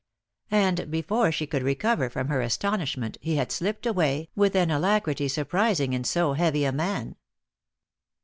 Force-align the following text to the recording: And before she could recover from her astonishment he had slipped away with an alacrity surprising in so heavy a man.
And 0.49 0.89
before 0.89 1.31
she 1.31 1.45
could 1.45 1.61
recover 1.61 2.09
from 2.09 2.27
her 2.29 2.41
astonishment 2.41 3.19
he 3.21 3.35
had 3.35 3.51
slipped 3.51 3.85
away 3.85 4.29
with 4.35 4.55
an 4.55 4.71
alacrity 4.71 5.27
surprising 5.27 5.93
in 5.93 6.05
so 6.05 6.33
heavy 6.33 6.65
a 6.65 6.71
man. 6.71 7.15